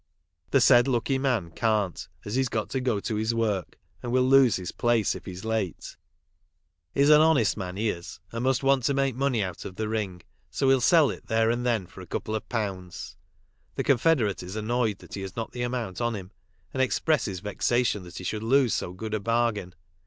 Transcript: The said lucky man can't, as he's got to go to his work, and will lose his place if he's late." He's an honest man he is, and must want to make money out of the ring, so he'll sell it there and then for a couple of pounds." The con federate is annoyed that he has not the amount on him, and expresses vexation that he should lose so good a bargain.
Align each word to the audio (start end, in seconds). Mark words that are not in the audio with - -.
The 0.49 0.59
said 0.59 0.87
lucky 0.87 1.19
man 1.19 1.51
can't, 1.51 2.07
as 2.25 2.33
he's 2.33 2.49
got 2.49 2.71
to 2.71 2.81
go 2.81 2.99
to 3.01 3.17
his 3.17 3.35
work, 3.35 3.77
and 4.01 4.11
will 4.11 4.23
lose 4.23 4.55
his 4.55 4.71
place 4.71 5.13
if 5.13 5.25
he's 5.25 5.45
late." 5.45 5.95
He's 6.95 7.11
an 7.11 7.21
honest 7.21 7.55
man 7.55 7.77
he 7.77 7.91
is, 7.91 8.19
and 8.31 8.43
must 8.43 8.63
want 8.63 8.83
to 8.85 8.95
make 8.95 9.13
money 9.15 9.43
out 9.43 9.63
of 9.63 9.75
the 9.75 9.87
ring, 9.87 10.23
so 10.49 10.69
he'll 10.69 10.81
sell 10.81 11.11
it 11.11 11.27
there 11.27 11.51
and 11.51 11.63
then 11.67 11.85
for 11.85 12.01
a 12.01 12.07
couple 12.07 12.33
of 12.33 12.49
pounds." 12.49 13.15
The 13.75 13.83
con 13.83 13.99
federate 13.99 14.41
is 14.41 14.55
annoyed 14.55 14.97
that 14.97 15.13
he 15.13 15.21
has 15.21 15.35
not 15.35 15.51
the 15.51 15.61
amount 15.61 16.01
on 16.01 16.15
him, 16.15 16.31
and 16.73 16.81
expresses 16.81 17.39
vexation 17.39 18.01
that 18.01 18.17
he 18.17 18.23
should 18.23 18.41
lose 18.41 18.73
so 18.73 18.93
good 18.93 19.13
a 19.13 19.19
bargain. 19.19 19.75